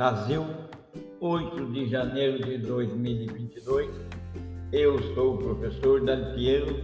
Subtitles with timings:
[0.00, 0.46] Brasil,
[1.20, 3.90] 8 de janeiro de 2022.
[4.72, 6.74] Eu sou o professor Dantiero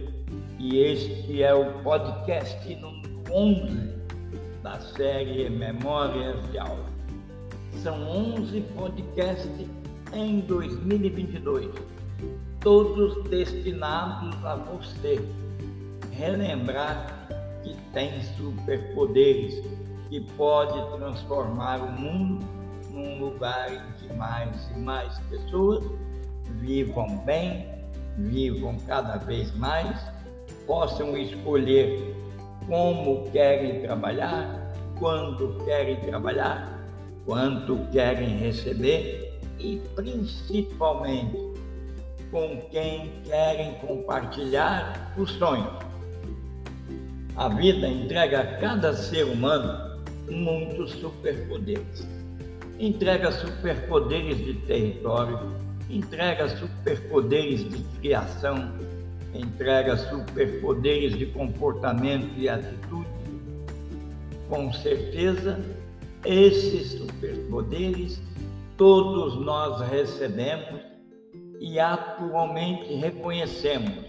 [0.59, 3.95] e este é o podcast número 11
[4.61, 6.85] da série Memórias de Aula.
[7.81, 9.67] São 11 podcasts
[10.13, 11.71] em 2022,
[12.59, 15.19] todos destinados a você
[16.11, 17.27] relembrar
[17.63, 19.59] que tem superpoderes,
[20.07, 22.56] que pode transformar o mundo
[23.19, 25.83] lugar em que mais e mais pessoas
[26.59, 27.67] vivam bem,
[28.17, 29.99] vivam cada vez mais,
[30.65, 32.15] possam escolher
[32.67, 36.85] como querem trabalhar, quando querem trabalhar,
[37.25, 41.37] quanto querem receber e principalmente
[42.31, 45.73] com quem querem compartilhar os sonhos.
[47.35, 52.16] A vida entrega a cada ser humano muitos superpoderes.
[52.79, 55.39] Entrega superpoderes de território,
[55.89, 58.71] entrega superpoderes de criação,
[59.33, 63.07] entrega superpoderes de comportamento e atitude.
[64.47, 65.59] Com certeza,
[66.23, 68.21] esses superpoderes
[68.77, 70.79] todos nós recebemos
[71.59, 74.05] e atualmente reconhecemos.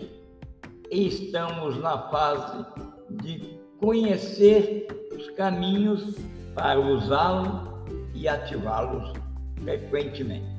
[0.90, 2.66] Estamos na fase
[3.08, 6.16] de conhecer os caminhos
[6.54, 7.77] para usá-los
[8.18, 9.12] e ativá-los
[9.62, 10.58] frequentemente.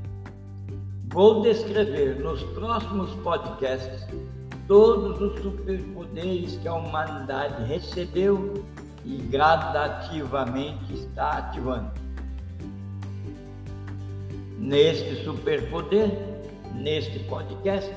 [1.11, 4.07] Vou descrever nos próximos podcasts
[4.67, 8.63] todos os superpoderes que a humanidade recebeu
[9.03, 11.91] e gradativamente está ativando.
[14.57, 16.11] Neste superpoder,
[16.75, 17.91] neste podcast,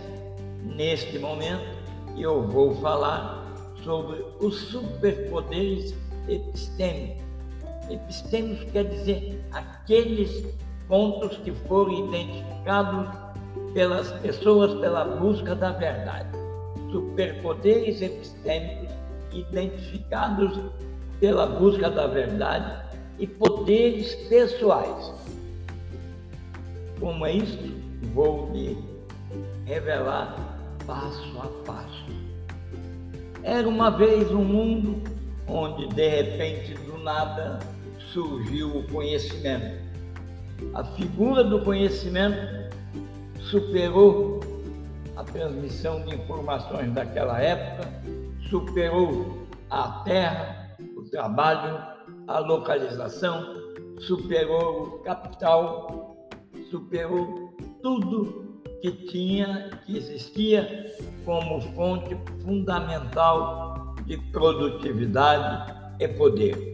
[0.65, 1.77] neste momento,
[2.17, 5.95] eu vou falar sobre os superpoderes
[6.29, 7.32] epistêmicos.
[7.91, 10.47] Epistêmicos quer dizer aqueles
[10.89, 13.09] pontos que foram identificados
[13.75, 16.43] pelas pessoas pela busca da verdade
[16.93, 18.93] superpoderes epistêmicos
[19.33, 20.61] identificados
[21.19, 22.85] pela busca da verdade
[23.19, 25.13] e poderes pessoais.
[27.01, 27.59] Como é isso?
[28.15, 28.77] Vou lhe
[29.65, 30.37] revelar
[30.87, 32.07] passo a passo.
[33.43, 35.03] Era uma vez um mundo
[35.49, 37.59] onde de repente nada
[38.13, 39.83] surgiu o conhecimento.
[40.75, 42.73] A figura do conhecimento
[43.41, 44.41] superou
[45.17, 47.89] a transmissão de informações daquela época,
[48.49, 51.79] superou a terra, o trabalho,
[52.27, 53.45] a localização,
[53.99, 56.29] superou o capital,
[56.71, 60.93] superou tudo que tinha, que existia
[61.25, 66.72] como fonte fundamental de produtividade e poder.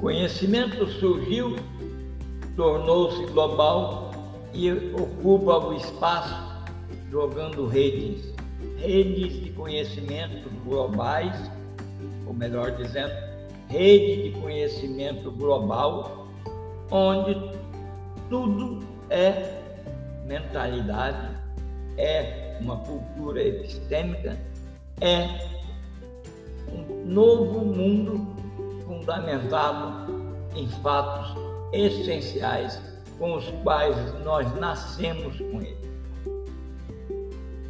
[0.00, 1.56] Conhecimento surgiu,
[2.54, 4.10] tornou-se global
[4.52, 6.34] e ocupa o espaço
[7.10, 8.34] jogando redes,
[8.76, 11.50] redes de conhecimento globais,
[12.26, 13.14] ou melhor dizendo,
[13.68, 16.28] rede de conhecimento global,
[16.90, 17.34] onde
[18.28, 19.62] tudo é
[20.26, 21.36] mentalidade,
[21.96, 24.38] é uma cultura epistêmica,
[25.00, 25.56] é
[26.70, 28.35] um novo mundo
[28.86, 30.06] fundamentado
[30.54, 31.36] em fatos
[31.72, 32.80] essenciais
[33.18, 35.76] com os quais nós nascemos com ele.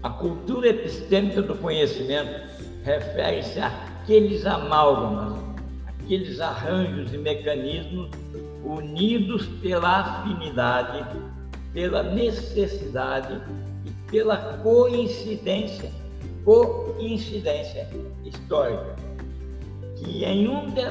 [0.02, 2.48] A cultura epistêmica do conhecimento
[2.84, 5.38] refere-se àqueles amálgamas,
[5.86, 8.10] aqueles arranjos e mecanismos
[8.64, 11.04] unidos pela afinidade,
[11.72, 13.40] pela necessidade
[13.84, 15.90] e pela coincidência,
[16.44, 17.88] coincidência
[18.24, 18.96] histórica,
[20.06, 20.84] que em um de,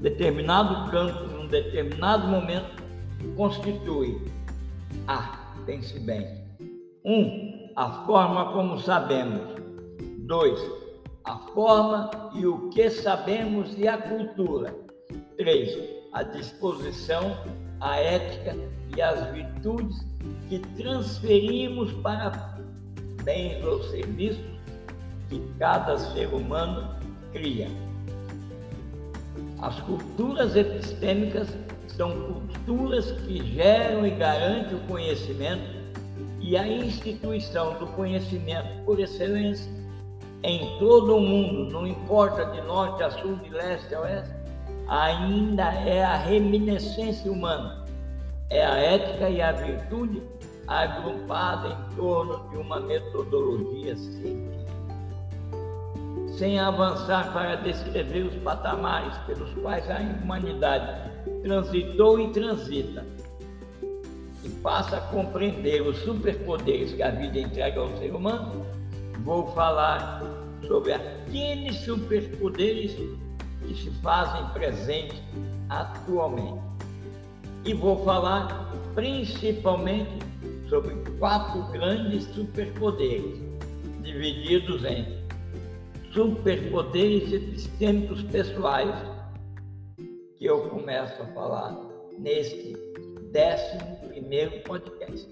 [0.00, 2.82] determinado campo, em um determinado momento,
[3.36, 4.20] constitui
[5.08, 6.44] a, pense bem,
[7.04, 9.54] um a forma como sabemos.
[10.20, 10.58] Dois,
[11.24, 14.74] a forma e o que sabemos e a cultura.
[15.36, 15.76] Três,
[16.12, 17.36] a disposição,
[17.80, 18.56] a ética
[18.96, 19.98] e as virtudes
[20.48, 22.56] que transferimos para
[23.24, 24.44] bens ou serviços
[25.28, 26.96] que cada ser humano
[27.32, 27.68] cria.
[29.64, 31.48] As culturas epistêmicas
[31.96, 35.64] são culturas que geram e garantem o conhecimento
[36.38, 39.72] e a instituição do conhecimento por excelência
[40.42, 44.34] em todo o mundo, não importa de norte a sul, de leste a oeste,
[44.86, 47.86] ainda é a reminiscência humana,
[48.50, 50.22] é a ética e a virtude
[50.66, 54.73] agrupada em torno de uma metodologia científica.
[56.38, 61.10] Sem avançar para descrever os patamares pelos quais a humanidade
[61.42, 63.04] transitou e transita
[64.42, 68.66] e passa a compreender os superpoderes que a vida entrega ao ser humano,
[69.24, 70.22] vou falar
[70.66, 72.94] sobre aqueles superpoderes
[73.66, 75.22] que se fazem presentes
[75.68, 76.60] atualmente.
[77.64, 80.18] E vou falar principalmente
[80.68, 83.40] sobre quatro grandes superpoderes,
[84.02, 85.23] divididos em
[86.14, 88.94] superpoderes epistêmicos pessoais,
[90.38, 91.76] que eu começo a falar
[92.20, 92.72] neste
[93.32, 95.28] décimo primeiro podcast.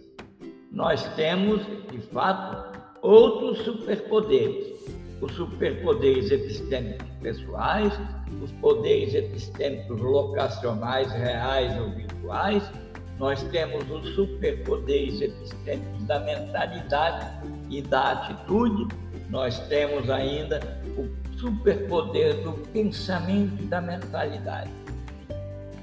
[0.72, 4.72] Nós temos, de fato, outros superpoderes.
[5.20, 7.92] Os superpoderes epistêmicos pessoais,
[8.42, 12.68] os poderes epistêmicos locacionais, reais ou virtuais.
[13.20, 17.24] Nós temos os superpoderes epistêmicos da mentalidade
[17.70, 19.01] e da atitude.
[19.32, 20.60] Nós temos ainda
[20.94, 21.08] o
[21.38, 24.70] superpoder do pensamento e da mentalidade.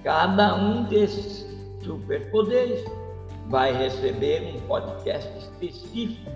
[0.03, 1.47] Cada um desses
[1.83, 2.85] superpoderes,
[3.47, 6.29] vai receber um podcast específico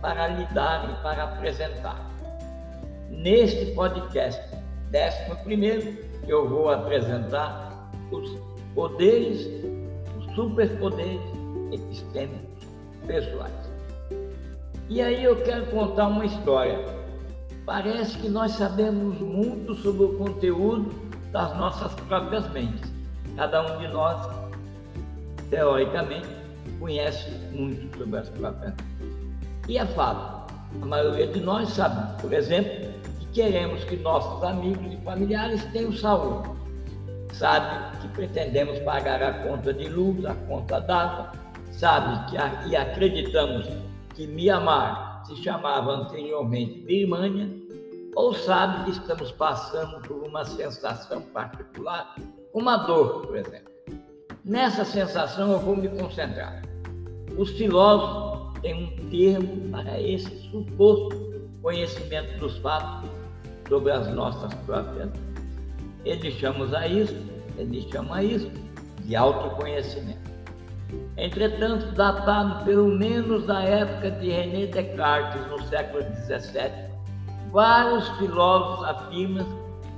[0.00, 2.10] para lidar e para apresentar.
[3.10, 4.42] Neste podcast,
[4.90, 8.38] décimo primeiro, eu vou apresentar os
[8.74, 9.46] poderes,
[10.18, 11.20] os superpoderes
[11.70, 12.66] epistêmicos
[13.06, 13.63] pessoais.
[14.88, 16.78] E aí eu quero contar uma história.
[17.64, 20.94] Parece que nós sabemos muito sobre o conteúdo
[21.32, 22.92] das nossas próprias mentes.
[23.36, 24.44] Cada um de nós
[25.50, 26.26] teoricamente,
[26.80, 28.74] conhece muito sobre as próprias.
[29.68, 30.52] E é fato,
[30.82, 35.92] a maioria de nós sabe, por exemplo, que queremos que nossos amigos e familiares tenham
[35.92, 36.50] saúde.
[37.32, 41.32] Sabe que pretendemos pagar a conta de luz, a conta d'água,
[41.72, 43.68] sabe que e acreditamos
[44.14, 47.50] que Mianmar se chamava anteriormente Birmania,
[48.14, 52.14] ou sabe que estamos passando por uma sensação particular,
[52.52, 53.72] uma dor, por exemplo.
[54.44, 56.62] Nessa sensação eu vou me concentrar.
[57.36, 61.24] Os filósofos têm um termo para esse suposto
[61.60, 63.08] conhecimento dos fatos
[63.68, 65.10] sobre as nossas próprias.
[66.04, 67.16] Eles chamam a isso,
[67.56, 68.50] eles chamam a isso
[69.00, 70.33] de autoconhecimento.
[71.16, 76.90] Entretanto, datado pelo menos da época de René Descartes, no século XVII,
[77.52, 79.46] vários filósofos afirmam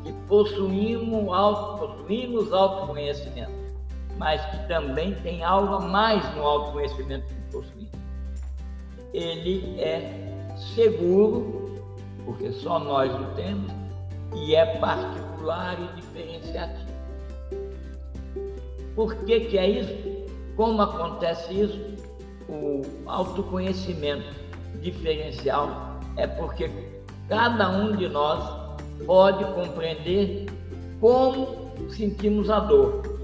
[0.05, 3.67] que possuímos, auto, possuímos autoconhecimento
[4.19, 7.91] mas que também tem algo a mais no autoconhecimento que possuímos.
[9.13, 11.75] Ele é seguro,
[12.25, 13.71] porque só nós o temos,
[14.35, 16.97] e é particular e diferenciativo.
[18.95, 20.16] Por que, que é isso?
[20.57, 21.97] Como acontece isso?
[22.49, 24.35] O autoconhecimento
[24.81, 26.71] diferencial é porque
[27.29, 30.47] cada um de nós pode compreender
[31.01, 33.17] como sentimos a dor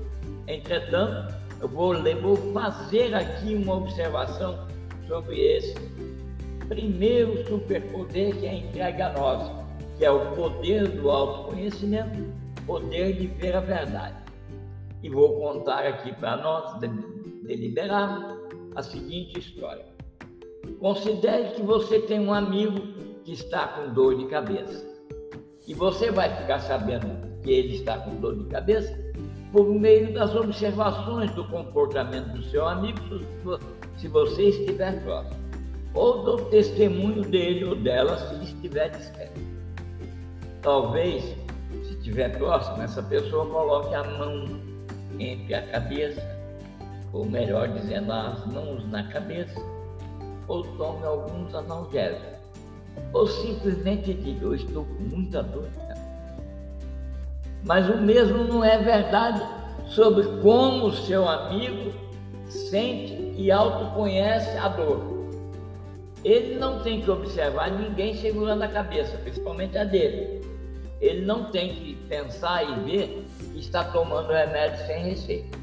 [0.47, 4.67] Entretanto, eu vou, vou fazer aqui uma observação
[5.07, 5.75] sobre esse
[6.69, 9.51] primeiro superpoder que é entregue a nós,
[9.97, 12.25] que é o poder do autoconhecimento,
[12.67, 14.22] poder de ver a verdade.
[15.03, 16.79] E vou contar aqui para nós,
[17.45, 18.37] deliberar,
[18.75, 19.85] a seguinte história.
[20.79, 22.81] Considere que você tem um amigo
[23.25, 24.85] que está com dor de cabeça.
[25.67, 28.97] E você vai ficar sabendo que ele está com dor de cabeça
[29.53, 32.99] por meio das observações do comportamento do seu amigo,
[33.99, 35.37] se você estiver próximo,
[35.93, 39.41] ou do testemunho dele ou dela, se estiver discreto.
[40.63, 41.23] Talvez,
[41.85, 44.72] se estiver próximo, essa pessoa coloque a mão
[45.19, 46.23] entre a cabeça,
[47.13, 49.61] ou melhor dizendo, as mãos na cabeça,
[50.49, 52.39] ou tome alguns analgésicos,
[53.13, 55.69] ou simplesmente diga: Eu estou com muita dor
[57.65, 59.43] mas o mesmo não é verdade
[59.87, 61.93] sobre como o seu amigo
[62.49, 65.13] sente e autoconhece a dor.
[66.25, 70.41] Ele não tem que observar ninguém segurando a cabeça, principalmente a dele.
[71.01, 73.22] Ele não tem que pensar e ver
[73.63, 75.59] está tomando remédio sem receita.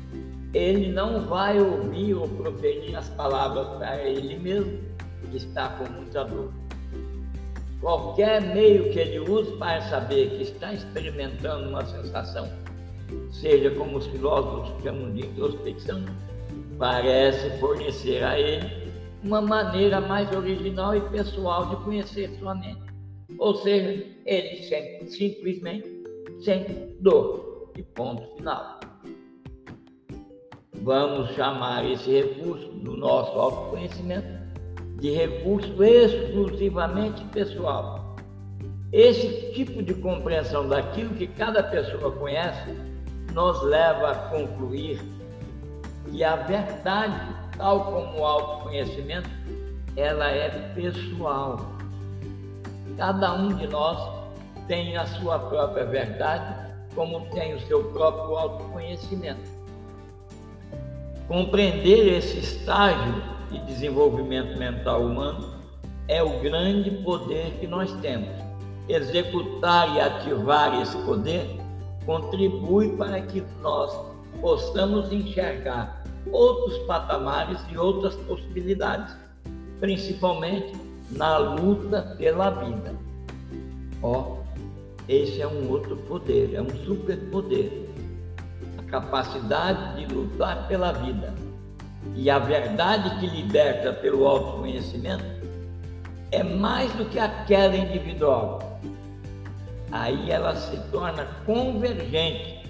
[0.54, 4.80] Ele não vai ouvir ou proferir as palavras para ele mesmo
[5.30, 6.52] que está com muita dor.
[7.82, 12.50] Qualquer meio que ele use para saber que está experimentando uma sensação,
[13.32, 16.04] seja como os filósofos chamam de introspecção,
[16.78, 18.90] parece fornecer a ele
[19.24, 22.82] uma maneira mais original e pessoal de conhecer sua mente.
[23.38, 26.00] Ou seja, ele sente simplesmente
[26.42, 27.49] sente dor.
[27.80, 28.78] E ponto final.
[30.84, 34.28] Vamos chamar esse recurso do nosso autoconhecimento
[34.98, 38.18] de recurso exclusivamente pessoal.
[38.92, 42.70] Esse tipo de compreensão daquilo que cada pessoa conhece
[43.34, 45.00] nos leva a concluir
[46.12, 49.30] que a verdade, tal como o autoconhecimento,
[49.96, 51.78] ela é pessoal.
[52.98, 53.98] Cada um de nós
[54.68, 59.60] tem a sua própria verdade, como tem o seu próprio autoconhecimento.
[61.28, 65.54] Compreender esse estágio de desenvolvimento mental humano
[66.08, 68.30] é o grande poder que nós temos.
[68.88, 71.60] Executar e ativar esse poder
[72.06, 73.96] contribui para que nós
[74.42, 79.16] possamos enxergar outros patamares e outras possibilidades,
[79.80, 80.74] principalmente
[81.12, 82.96] na luta pela vida.
[84.02, 84.39] Ó,
[85.10, 87.90] esse é um outro poder, é um superpoder.
[88.78, 91.34] A capacidade de lutar pela vida
[92.16, 95.26] e a verdade que liberta pelo autoconhecimento
[96.32, 98.80] é mais do que aquela individual.
[99.92, 102.70] Aí ela se torna convergente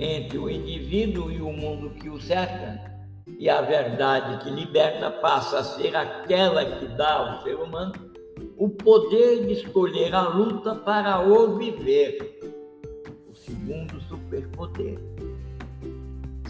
[0.00, 2.80] entre o indivíduo e o mundo que o cerca,
[3.38, 8.07] e a verdade que liberta passa a ser aquela que dá ao ser humano
[8.58, 12.40] o poder de escolher a luta para o viver.
[13.30, 14.98] O segundo superpoder.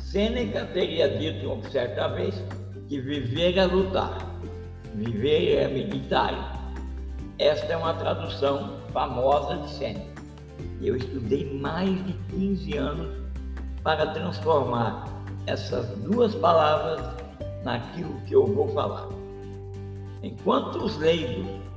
[0.00, 2.34] Sêneca teria dito certa vez
[2.88, 4.40] que viver é lutar,
[4.94, 6.72] viver é militar.
[7.38, 10.22] Esta é uma tradução famosa de Sêneca.
[10.80, 13.16] Eu estudei mais de 15 anos
[13.82, 15.04] para transformar
[15.46, 17.02] essas duas palavras
[17.64, 19.08] naquilo que eu vou falar.
[20.22, 21.67] Enquanto os leigos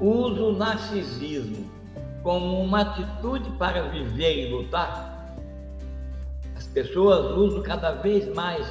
[0.00, 1.70] usam o narcisismo
[2.22, 5.14] como uma atitude para viver e lutar,
[6.56, 8.66] as pessoas usam cada vez mais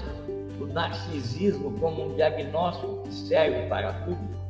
[0.59, 4.43] o narcisismo como um diagnóstico que serve para tudo.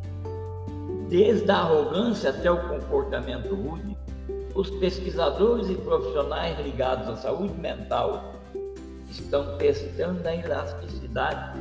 [1.09, 3.97] Desde a arrogância até o comportamento rude,
[4.55, 8.33] os pesquisadores e profissionais ligados à saúde mental
[9.09, 11.59] estão testando a elasticidade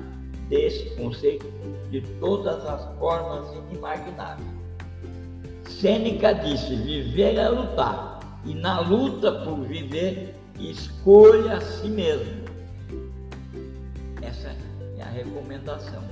[0.48, 1.46] desse conceito
[1.90, 4.61] de todas as formas inimagináveis.
[5.82, 12.44] Sêneca disse: viver é lutar, e na luta por viver, escolha a si mesmo.
[14.22, 14.54] Essa
[14.96, 16.04] é a recomendação.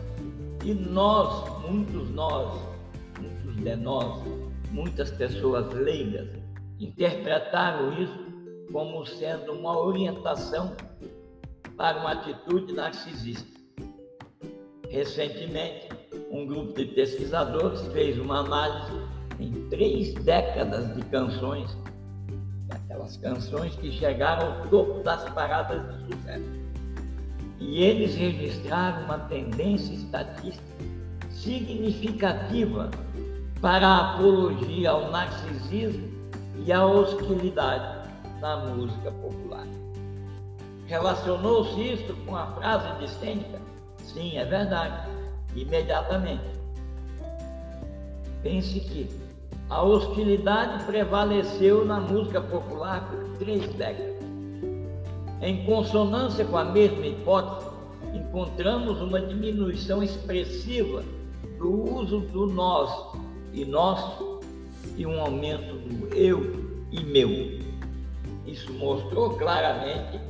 [0.65, 2.61] E nós, muitos nós,
[3.21, 4.21] muitos de nós,
[4.73, 6.27] muitas pessoas leigas,
[6.81, 8.27] interpretaram isso
[8.73, 10.75] como sendo uma orientação
[11.77, 13.61] para uma atitude narcisista.
[14.89, 15.91] Recentemente,
[16.29, 19.00] um grupo de pesquisadores fez uma análise
[19.71, 21.77] três décadas de canções,
[22.69, 26.61] aquelas canções que chegaram ao topo das paradas de sucesso.
[27.59, 30.65] E eles registraram uma tendência estatística
[31.31, 32.91] significativa
[33.61, 36.09] para a apologia ao narcisismo
[36.65, 38.09] e à hostilidade
[38.41, 39.67] na música popular.
[40.87, 43.61] Relacionou-se isso com a frase de Sêneca?
[43.99, 45.09] Sim, é verdade.
[45.55, 46.59] Imediatamente.
[48.43, 49.20] Pense que
[49.71, 54.17] a hostilidade prevaleceu na música popular por três décadas.
[55.41, 57.71] Em consonância com a mesma hipótese,
[58.13, 61.05] encontramos uma diminuição expressiva
[61.57, 62.91] do uso do nós
[63.53, 64.41] e nosso
[64.97, 67.31] e um aumento do eu e meu.
[68.45, 70.21] Isso mostrou claramente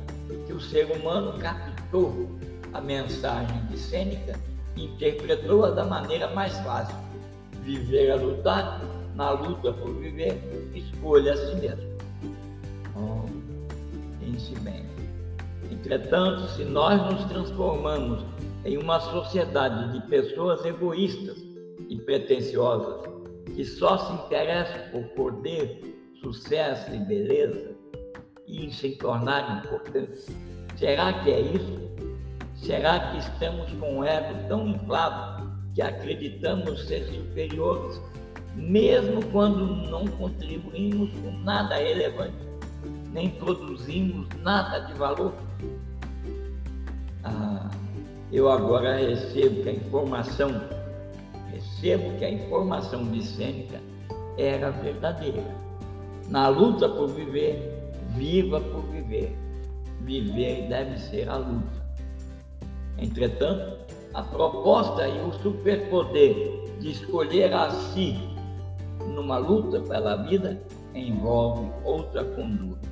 [0.45, 2.29] que o ser humano captou
[2.71, 4.39] a mensagem de Sêneca
[4.75, 6.95] e interpretou-a da maneira mais fácil.
[7.63, 8.81] Viver a lutar,
[9.15, 10.39] na luta por viver,
[10.73, 11.91] escolha a si mesmo.
[14.19, 14.85] Pense bem.
[15.71, 18.23] Entretanto, se nós nos transformamos
[18.65, 21.37] em uma sociedade de pessoas egoístas
[21.89, 23.01] e pretensiosas,
[23.55, 25.81] que só se interessam por poder,
[26.21, 27.75] sucesso e beleza,
[28.47, 30.27] e se tornar importantes.
[30.77, 31.91] Será que é isso?
[32.55, 37.99] Será que estamos com um ego tão inflado que acreditamos ser superiores,
[38.55, 42.35] mesmo quando não contribuímos com nada relevante,
[43.11, 45.33] nem produzimos nada de valor?
[47.23, 47.69] Ah,
[48.31, 50.61] eu agora recebo que a informação,
[51.51, 53.79] recebo que a informação de Sêneca
[54.37, 55.43] era verdadeira.
[56.29, 59.37] Na luta por viver, viva por viver.
[60.01, 61.81] Viver deve ser a luta.
[62.97, 63.77] Entretanto,
[64.13, 68.30] a proposta e o superpoder de escolher a si
[69.11, 70.61] numa luta pela vida
[70.93, 72.89] envolve outra conduta.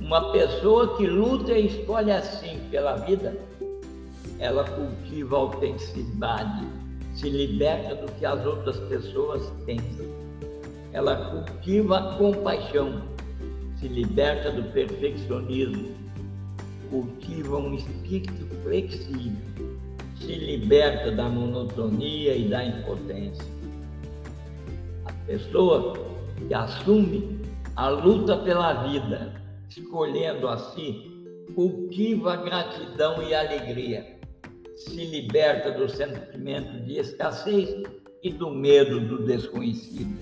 [0.00, 3.36] Uma pessoa que luta e escolhe assim pela vida,
[4.38, 6.66] ela cultiva a autenticidade,
[7.14, 10.06] se liberta do que as outras pessoas pensam.
[10.92, 13.02] Ela cultiva a compaixão,
[13.78, 16.02] se liberta do perfeccionismo
[16.92, 19.32] cultiva um espírito flexível,
[20.20, 23.61] se liberta da monotonia e da impotência.
[25.26, 25.94] Pessoa
[26.36, 27.40] que assume
[27.76, 29.32] a luta pela vida,
[29.68, 31.10] escolhendo a si,
[31.54, 34.18] cultiva gratidão e alegria,
[34.76, 37.82] se liberta do sentimento de escassez
[38.22, 40.18] e do medo do desconhecido.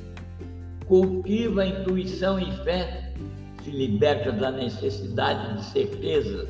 [0.87, 3.15] Cultiva intuição e fé,
[3.63, 6.49] se liberta da necessidade de certezas.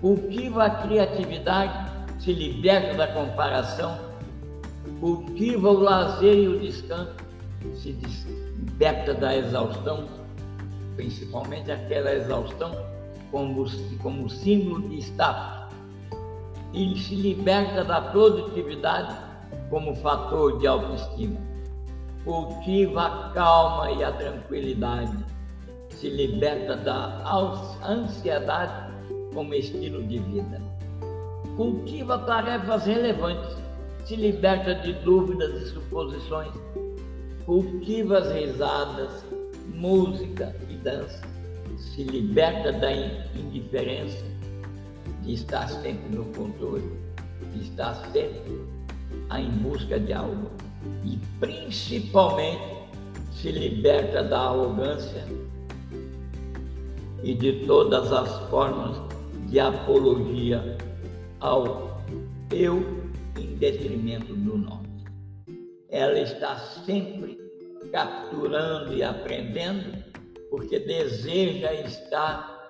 [0.00, 3.98] Cultiva a criatividade, se liberta da comparação.
[5.00, 7.23] Cultiva o lazer e o descanso,
[7.74, 7.92] se
[8.58, 10.06] liberta da exaustão,
[10.96, 12.72] principalmente aquela exaustão
[13.30, 13.66] como,
[14.02, 15.74] como símbolo de status.
[16.72, 19.16] E se liberta da produtividade
[19.70, 21.40] como fator de autoestima.
[22.24, 25.16] Cultiva a calma e a tranquilidade.
[25.90, 27.22] Se liberta da
[27.86, 28.92] ansiedade
[29.32, 30.60] como estilo de vida.
[31.56, 33.56] Cultiva tarefas relevantes.
[34.04, 36.52] Se liberta de dúvidas e suposições.
[37.46, 39.22] Cultiva as risadas,
[39.74, 41.20] música e dança.
[41.76, 44.24] Se liberta da indiferença,
[45.22, 46.90] de estar sempre no controle,
[47.52, 48.62] de estar sempre
[49.36, 50.50] em busca de algo
[51.04, 52.62] e principalmente
[53.32, 55.26] se liberta da arrogância
[57.22, 58.96] e de todas as formas
[59.50, 60.78] de apologia
[61.40, 62.00] ao
[62.50, 63.04] eu
[63.38, 64.93] em detrimento do nome.
[65.94, 67.38] Ela está sempre
[67.92, 69.96] capturando e aprendendo
[70.50, 72.66] porque deseja estar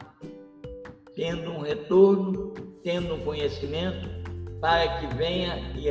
[1.17, 2.53] tendo um retorno,
[2.83, 4.11] tendo um conhecimento
[4.61, 5.91] para que venha e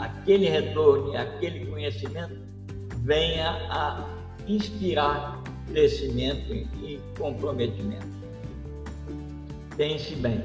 [0.00, 2.38] aquele retorno e aquele conhecimento
[2.98, 4.08] venha a
[4.46, 8.06] inspirar crescimento e comprometimento.
[9.76, 10.44] Pense bem,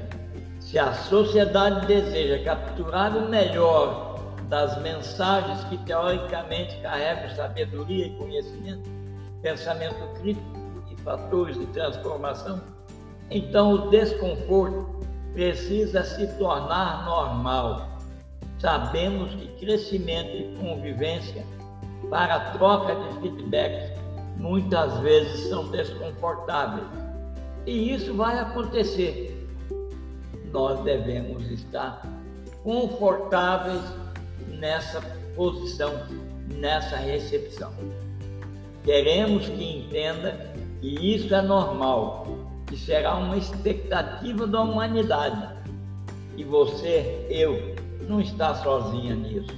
[0.58, 4.13] se a sociedade deseja capturar o melhor
[4.48, 8.88] das mensagens que teoricamente carregam sabedoria e conhecimento,
[9.42, 10.46] pensamento crítico
[10.90, 12.60] e fatores de transformação,
[13.30, 15.00] então o desconforto
[15.32, 17.94] precisa se tornar normal
[18.64, 21.44] Sabemos que crescimento e convivência
[22.08, 23.90] para a troca de feedbacks
[24.38, 26.86] muitas vezes são desconfortáveis.
[27.66, 29.46] E isso vai acontecer.
[30.50, 32.00] Nós devemos estar
[32.62, 33.82] confortáveis
[34.64, 35.02] nessa
[35.36, 35.92] posição,
[36.48, 37.70] nessa recepção.
[38.82, 42.26] Queremos que entenda que isso é normal,
[42.66, 45.54] que será uma expectativa da humanidade.
[46.38, 47.74] E você, eu,
[48.08, 49.54] não está sozinha nisso.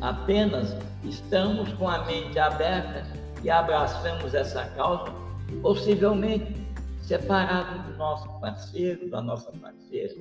[0.00, 3.06] Apenas estamos com a mente aberta
[3.44, 5.12] e abraçamos essa causa,
[5.62, 6.52] possivelmente
[7.00, 10.14] separado do nosso parceiro, da nossa parceira,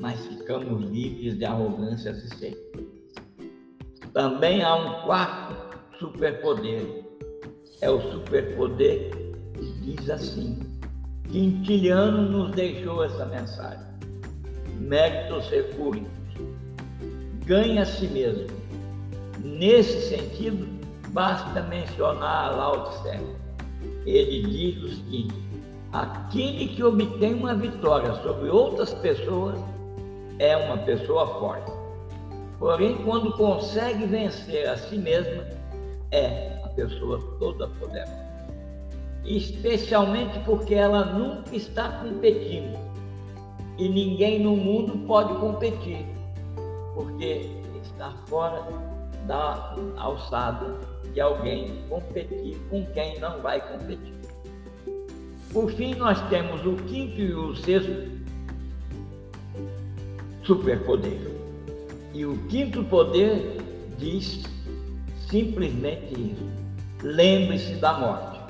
[0.00, 2.71] mas ficamos livres de arrogâncias e certezas.
[4.12, 5.54] Também há um quarto
[5.98, 7.02] superpoder,
[7.80, 9.10] é o superpoder
[9.54, 10.58] que diz assim:
[11.30, 13.86] Quintiliano nos deixou essa mensagem.
[14.78, 16.06] Méritos secúrios
[17.46, 18.48] ganha a si mesmo.
[19.42, 20.68] Nesse sentido,
[21.08, 23.18] basta mencionar a Lao Tse.
[24.04, 25.34] Ele diz o seguinte:
[25.90, 29.58] aquele que obtém uma vitória sobre outras pessoas
[30.38, 31.71] é uma pessoa forte.
[32.62, 35.44] Porém, quando consegue vencer a si mesma,
[36.12, 38.22] é a pessoa toda poderosa.
[39.24, 42.78] Especialmente porque ela nunca está competindo.
[43.76, 46.06] E ninguém no mundo pode competir
[46.94, 47.50] porque
[47.82, 48.62] está fora
[49.26, 50.78] da alçada
[51.12, 54.14] de alguém competir com quem não vai competir.
[55.52, 58.08] Por fim, nós temos o quinto e o sexto
[60.44, 61.31] superpoder.
[62.14, 63.58] E o quinto poder
[63.98, 64.42] diz
[65.30, 66.50] simplesmente isso:
[67.02, 68.40] lembre-se da morte.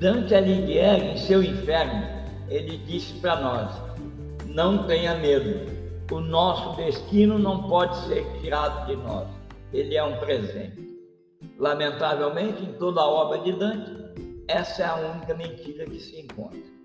[0.00, 2.02] Dante Alighieri, em seu inferno,
[2.48, 3.86] ele disse para nós:
[4.56, 5.70] não tenha medo,
[6.10, 9.28] o nosso destino não pode ser tirado de nós.
[9.72, 10.86] Ele é um presente.
[11.58, 13.92] Lamentavelmente, em toda a obra de Dante,
[14.48, 16.75] essa é a única mentira que se encontra.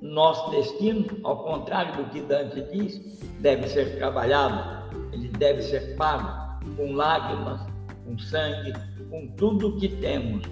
[0.00, 2.98] Nosso destino, ao contrário do que Dante diz,
[3.40, 7.60] deve ser trabalhado, ele deve ser pago com lágrimas,
[8.04, 8.72] com sangue,
[9.10, 10.42] com tudo o que temos.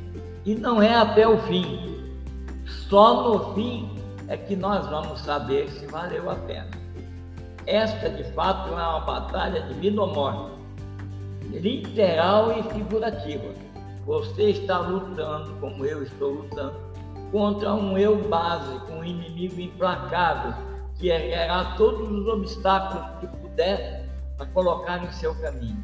[0.44, 1.96] E não é até o fim.
[2.66, 3.88] Só no fim
[4.28, 6.70] é que nós vamos saber se valeu a pena.
[7.66, 10.52] Esta, de fato, é uma batalha de vida ou morte,
[11.50, 13.52] literal e figurativa.
[14.06, 16.87] Você está lutando, como eu estou lutando,
[17.30, 20.54] contra um eu básico, um inimigo implacável,
[20.96, 25.82] que errará todos os obstáculos que puder para colocar em seu caminho.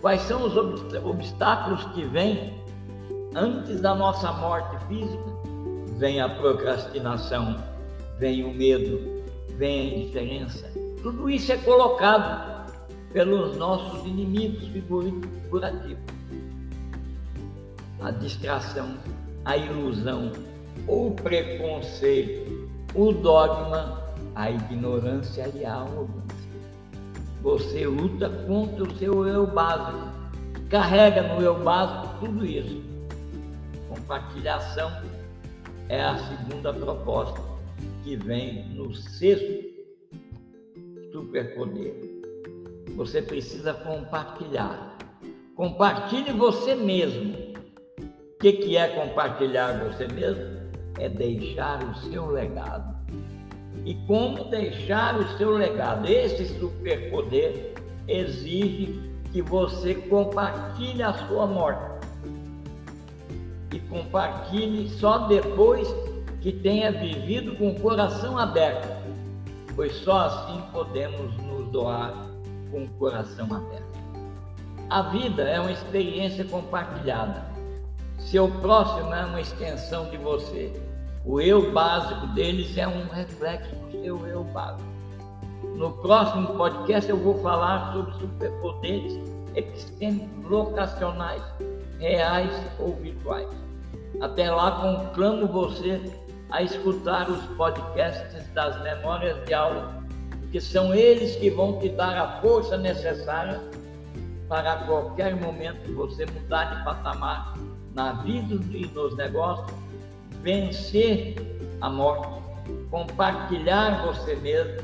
[0.00, 2.54] Quais são os obstáculos que vêm
[3.34, 5.24] antes da nossa morte física?
[5.98, 7.56] Vem a procrastinação,
[8.18, 9.24] vem o medo,
[9.56, 10.70] vem a indiferença.
[11.02, 12.72] Tudo isso é colocado
[13.12, 15.98] pelos nossos inimigos figurativos.
[18.00, 18.96] A distração,
[19.44, 20.30] a ilusão,
[20.88, 24.02] o preconceito, o dogma,
[24.34, 26.48] a ignorância e a arrogância.
[27.42, 30.08] Você luta contra o seu eu básico,
[30.70, 32.82] carrega no eu básico tudo isso.
[33.88, 34.90] Compartilhação
[35.88, 37.40] é a segunda proposta
[38.02, 39.68] que vem no sexto
[41.12, 41.94] superpoder.
[42.96, 44.96] Você precisa compartilhar.
[45.54, 47.36] Compartilhe você mesmo.
[47.98, 50.57] O que, que é compartilhar você mesmo?
[50.98, 52.96] É deixar o seu legado.
[53.84, 56.06] E como deixar o seu legado?
[56.06, 57.74] Esse superpoder
[58.06, 59.00] exige
[59.32, 62.06] que você compartilhe a sua morte.
[63.72, 65.88] E compartilhe só depois
[66.40, 68.88] que tenha vivido com o coração aberto,
[69.74, 72.14] pois só assim podemos nos doar
[72.70, 73.98] com o coração aberto.
[74.88, 77.46] A vida é uma experiência compartilhada.
[78.18, 80.72] Seu próximo é uma extensão de você.
[81.24, 84.88] O eu básico deles é um reflexo do seu eu básico.
[85.76, 89.20] No próximo podcast eu vou falar sobre superpoderes
[89.54, 91.42] epistêmicos locacionais,
[91.98, 93.48] reais ou virtuais.
[94.20, 96.00] Até lá, conclamo você
[96.50, 100.02] a escutar os podcasts das memórias de aula,
[100.50, 103.60] que são eles que vão te dar a força necessária
[104.48, 107.54] para a qualquer momento você mudar de patamar
[107.94, 109.70] na vida e nos negócios,
[110.42, 111.36] vencer
[111.80, 112.42] a morte,
[112.90, 114.76] compartilhar você mesmo,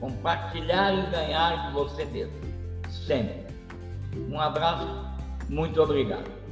[0.00, 2.34] compartilhar e ganhar de você mesmo.
[2.90, 3.44] Sempre.
[4.30, 4.86] Um abraço,
[5.48, 6.43] muito obrigado.